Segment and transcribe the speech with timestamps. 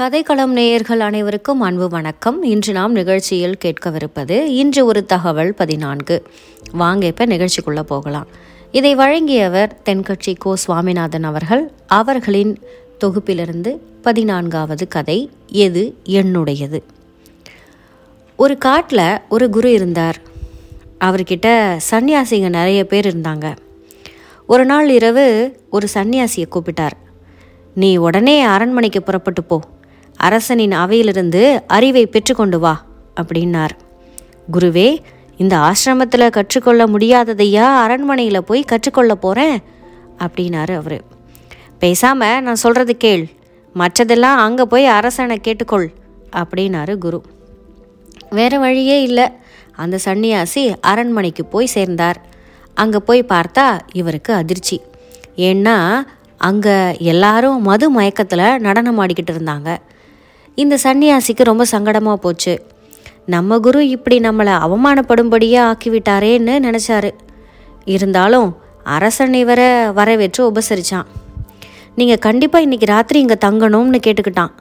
[0.00, 2.42] கதைக்களம் நேயர்கள் அனைவருக்கும் அன்பு வணக்கம்.
[2.42, 6.26] இன்று நாம் நிகழ்ச்சியில் கேட்கவிருப்பது இன்று ஒரு தகவல் பதினான்கு.
[6.72, 8.26] வாங்க இப்ப நிகழ்ச்சிக்குள்ள போகலாம்.
[8.70, 11.72] இதை வழங்கியவர் தென்கட்சி கோ சுவாமிநாதன் அவர்கள்.
[11.86, 12.58] அவர்களின்
[13.04, 16.82] தொகுப்பிலிருந்து பதினான்காவது கதை எது என்னுடையது?
[18.36, 20.16] ஒரு காட்டில் ஒரு குரு இருந்தார்.
[21.00, 23.56] அவர்கிட்ட சன்னியாசிங்க நிறைய பேர் இருந்தாங்க.
[24.46, 26.98] ஒரு நாள் இரவு ஒரு சன்னியாசியை கூப்பிட்டார்.
[27.74, 29.60] நீ உடனே அரண்மனைக்கு புறப்பட்டு போ.
[30.26, 31.42] அரசனின் அவையிலிருந்து
[31.76, 32.74] அறிவை பெற்றுக்கொண்டு வா
[33.20, 33.74] அப்படின்னார்.
[34.54, 34.88] குருவே
[35.42, 39.56] இந்த ஆசிரமத்தில் கற்றுக்கொள்ள முடியாததையா அரண்மனையில் போய் கற்றுக்கொள்ள போகிறேன்
[40.24, 40.98] அப்படின்னாரு அவர்.
[41.78, 43.24] பேசாமல் நான் சொல்கிறது கேள்
[43.74, 45.88] மற்றதெல்லாம் அங்கே போய் அரசனை கேட்டுக்கொள்
[46.40, 47.20] அப்படின்னாரு குரு.
[48.38, 49.26] வேற வழியே இல்லை.
[49.82, 52.18] அந்த சன்னியாசி அரண்மனைக்கு போய் சேர்ந்தார்.
[52.82, 53.66] அங்கே போய் பார்த்தா
[54.00, 54.76] இவருக்கு அதிர்ச்சி.
[55.48, 55.76] ஏன்னா
[56.48, 56.76] அங்கே
[57.12, 59.70] எல்லாரும் மது மயக்கத்தில் நடனம் ஆடிக்கிட்டு இருந்தாங்க.
[60.60, 62.54] இந்த சன்னியாசிக்கு ரொம்ப சங்கடமாக போச்சு.
[63.34, 67.10] நம்ம குரு இப்படி நம்மளை அவமானப்படும்படியாக ஆக்கிவிட்டாரேன்னு நினச்சாரு.
[67.94, 68.48] இருந்தாலும்
[68.96, 71.08] அரசன் இவரை வரவேற்று உபசரித்தான்
[71.98, 74.52] நீங்கள் கண்டிப்பாக இன்றைக்கி ராத்திரி இங்கே தங்கணும்னு கேட்டுக்கிட்டான்.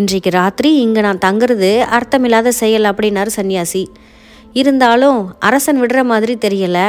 [0.00, 3.82] இன்றைக்கு ராத்திரி இங்கே நான் தங்குறது அர்த்தமில்லாத செயல் அப்படின்னாரு சன்னியாசி.
[4.60, 5.18] இருந்தாலும்
[5.48, 6.86] அரசன் விடுற மாதிரி தெரியலை.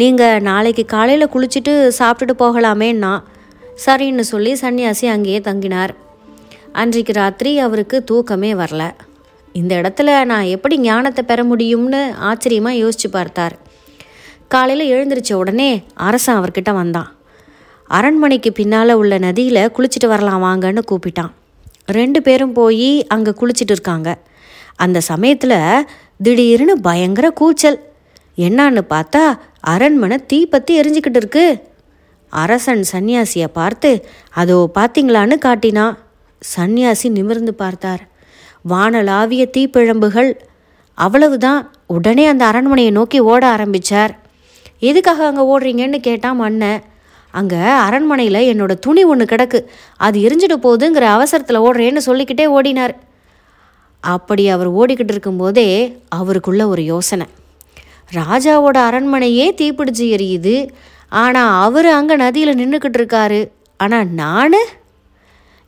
[0.00, 3.12] நீங்கள் நாளைக்கு காலையில் குளிச்சுட்டு சாப்பிட்டுட்டு போகலாமேன்னா
[3.84, 5.94] சரின்னு சொல்லி சன்னியாசி அங்கேயே தங்கினார்.
[6.80, 8.82] அன்றைக்கு ராத்திரி அவருக்கு தூக்கமே வரல.
[9.52, 13.54] இந்த இடத்துல நான் எப்படி ஞானத்தை பெற முடியும்னு ஆச்சரியமாக யோசிச்சு பார்த்தார்.
[14.48, 15.68] காலையில் எழுந்திரிச்ச உடனே
[16.06, 17.10] அரசன் அவர்கிட்ட வந்தான்.
[17.90, 21.32] அரண்மனைக்கு பின்னால் உள்ள நதியில் குளிச்சுட்டு வரலாம் வாங்கன்னு கூப்பிட்டான்.
[21.98, 24.10] ரெண்டு பேரும் போய் அங்கே குளிச்சுட்டு இருக்காங்க.
[24.76, 25.58] அந்த சமயத்தில்
[26.22, 27.78] திடீர்னு பயங்கர கூச்சல்.
[28.38, 29.24] என்னான்னு பார்த்தா
[29.74, 31.44] அரண்மனை தீ பற்றி எரிஞ்சுக்கிட்டு இருக்கு.
[32.32, 33.90] அரசன் சன்னியாசியை பார்த்து
[34.42, 35.94] அதோ பார்த்தீங்களான்னு காட்டினான்.
[36.54, 38.02] சன்னியாசி நிமிர்ந்து பார்த்தார்.
[38.72, 40.30] வானலாவிய தீப்பிழம்புகள்
[40.98, 41.62] அவ்வளவுதான்.
[41.96, 44.12] உடனே அந்த அரண்மனையை நோக்கி ஓட ஆரம்பித்தார்
[44.90, 46.82] எதுக்காக அங்கே ஓடுறீங்கன்னு கேட்டான் மன்னன்
[47.34, 49.58] அங்கே அரண்மனையில் என்னோட துணி ஒன்று கிடக்கு.
[50.06, 52.94] அது எரிஞ்சிட போகுதுங்கிற அவசரத்தில் ஓடுறேன்னு சொல்லிக்கிட்டே ஓடினார்.
[54.04, 55.68] அப்படி அவர் ஓடிக்கிட்டு இருக்கும்போதே
[56.18, 57.26] அவருக்குள்ள ஒரு யோசனை.
[58.20, 60.56] ராஜாவோட அரண்மனையே தீப்பிடிச்சு எரியுது.
[61.22, 63.40] ஆனால் அவர் அங்கே நதியில் நின்றுக்கிட்டு இருக்காரு.
[63.80, 64.58] ஆனால் நான்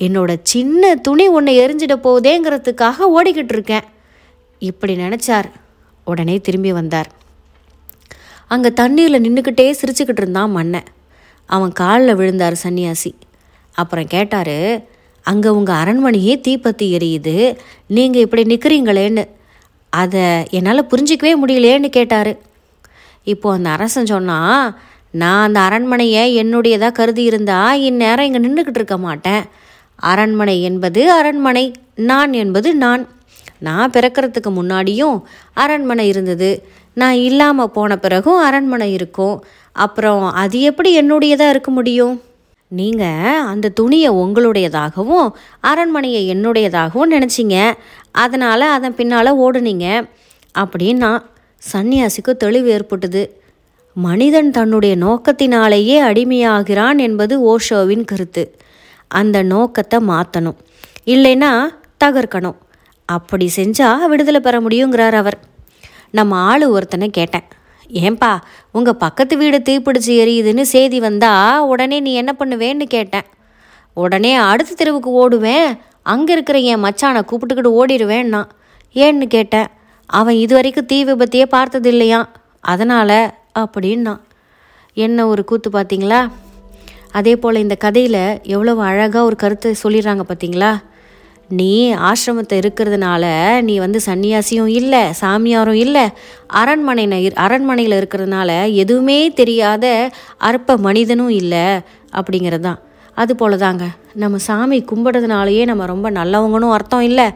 [0.00, 3.86] என்னோட சின்ன துணி ஒன்று எரிஞ்சிட போகுதேங்கிறதுக்காக ஓடிக்கிட்டு இருக்கேன்.
[4.58, 5.48] இப்படி நினச்சார்.
[6.10, 7.08] உடனே திரும்பி வந்தார்.
[8.54, 10.88] அங்கே தண்ணீரில் நின்றுக்கிட்டே சிரிச்சுக்கிட்டு இருந்தான் மன்னன்.
[11.46, 13.10] அவன் காலில் விழுந்தார் சன்னியாசி.
[13.74, 14.56] அப்புறம் கேட்டார்
[15.26, 17.36] அங்கே உங்கள் அரண்மனையே தீப்பத்தி எரியுது.
[17.96, 19.24] நீங்கள் இப்படி நிற்கிறீங்களேன்னு
[19.92, 20.24] அதை
[20.58, 22.32] என்னால் புரிஞ்சிக்கவே முடியலையேன்னு கேட்டார்.
[23.32, 24.74] இப்போ அந்த அரசன் சொன்னால்
[25.20, 29.44] நான் அந்த அரண்மனையை என்னுடையதாக கருதி இருந்தால் இந்நேரம் இங்கே நின்றுக்கிட்டு இருக்க மாட்டேன்.
[29.98, 33.08] அரண்மனை என்பது அரண்மனை நான் என்பது நான்.
[33.58, 35.22] நான் பிறக்கிறதுக்கு முன்னாடியும்
[35.54, 36.66] அரண்மனை இருந்தது.
[36.94, 39.44] நான் இல்லாமல் போன பிறகும் அரண்மனை இருக்கும்.
[39.72, 42.22] அப்புறம் அது எப்படி என்னுடையதாக இருக்க முடியும்?
[42.68, 47.72] நீங்கள் அந்த துணியை உங்களுடையதாகவும் அரண்மனையை என்னுடையதாகவும் நினச்சிங்க.
[48.10, 50.08] அதனால் அதன் பின்னால் ஓடுனீங்க.
[50.58, 51.22] அப்படின்னா
[51.72, 53.40] சன்னியாசிக்கு தெளிவு ஏற்பட்டது.
[53.94, 58.56] மனிதன் தன்னுடைய நோக்கத்தினாலேயே அடிமையாகிறான் என்பது ஓஷோவின் கருத்து.
[59.20, 60.58] அந்த நோக்கத்தை மாற்றணும்
[61.14, 61.52] இல்லைன்னா
[62.04, 62.58] தகர்க்கணும்.
[63.08, 65.38] அப்படி செஞ்சால் விடுதலை பெற முடியுங்கிறார் அவர்.
[66.18, 67.46] நம்ம ஆள் ஒருத்தனை கேட்டேன்.
[67.90, 68.30] ஏன்பா
[68.76, 71.32] உங்கள் பக்கத்து வீடு தீப்பிடிச்சு எரியுதுன்னு செய்தி வந்தா
[71.72, 73.28] உடனே நீ என்ன பண்ணுவேன்னு கேட்டேன்.
[73.96, 75.70] உடனே அடுத்த தெருவுக்கு ஓடுவேன்.
[76.12, 78.42] அங்கே இருக்கிற என் மச்சானை கூப்பிட்டுக்கிட்டு ஓடிடுவேன்னா
[79.04, 79.68] ஏன்னு கேட்டேன்.
[80.18, 82.28] அவன் இது வரைக்கும் தீ விபத்தையே பார்த்தது இல்லையாம்
[82.72, 83.18] அதனால்
[83.62, 84.14] அப்படின்னா.
[84.96, 86.20] என்ன ஒரு கூத்து பார்த்தீங்களா
[87.12, 90.80] அதே போல் இந்த கதையில் எவ்வளவு அழகாக ஒரு கருத்தை சொல்லிடுறாங்க பார்த்தீங்களா
[91.52, 93.24] நீ ஆசிரமத்தை இருக்கிறதுனால
[93.60, 96.04] நீ வந்து சன்னியாசியும் இல்லை சாமியாரும் இல்லை
[96.46, 101.80] அரண்மனை அரண்மனையில் இருக்கிறதுனால எதுவுமே தெரியாத அற்ப மனிதனும் இல்லை
[102.12, 102.78] அப்படிங்கிறது தான்
[103.22, 103.84] அது போல தாங்க
[104.22, 107.26] நம்ம சாமி கும்பிடுறதுனாலயே நம்ம ரொம்ப நல்லவங்கன்னு அர்த்தம் இல்லை.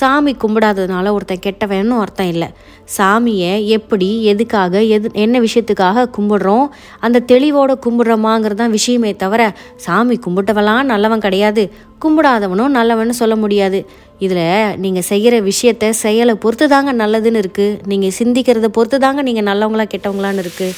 [0.00, 2.48] சாமி கும்பிடாததுனால ஒருத்தன் கெட்டவன்னு அர்த்தம் இல்லை.
[2.96, 6.66] சாமியை எப்படி எதுக்காக எது என்ன விஷயத்துக்காக கும்பிடுறோம்
[7.06, 9.42] அந்த தெளிவோட கும்பிடுறோமாங்கிறது தான் விஷயமே தவிர
[9.86, 11.64] சாமி கும்பிட்டவெல்லாம் நல்லவன் கிடையாது.
[12.04, 13.80] கும்பிடாதவனும் நல்லவன்னு சொல்ல முடியாது.
[14.26, 14.46] இதில்
[14.84, 20.44] நீங்கள் செய்கிற விஷயத்த செயலை பொறுத்து தாங்க நல்லதுன்னு இருக்குது நீங்கள் சிந்திக்கிறத பொறுத்து தாங்க நீங்கள் நல்லவங்களா கெட்டவங்களான்னு
[20.46, 20.74] இருக்குது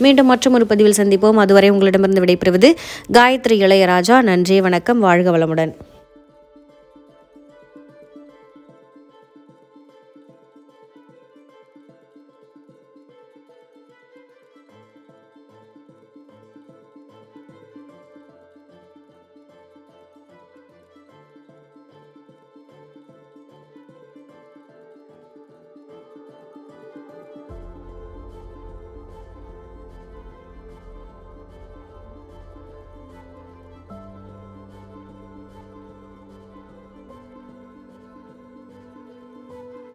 [0.00, 1.38] மீண்டும் மற்றும் ஒரு பதிவில் சந்திப்போம்.
[1.44, 2.68] அதுவரை உங்களிடமிருந்து விடைபெறுவது
[3.12, 4.22] காயத்ரி இளையராஜா.
[4.22, 5.00] நன்றி வணக்கம்.
[5.00, 5.72] வாழ்க வளமுடன்.